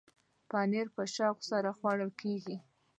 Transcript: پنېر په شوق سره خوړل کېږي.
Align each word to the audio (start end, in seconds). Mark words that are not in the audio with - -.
پنېر 0.49 0.87
په 0.95 1.03
شوق 1.15 1.37
سره 1.49 1.69
خوړل 1.77 2.11
کېږي. 2.21 2.57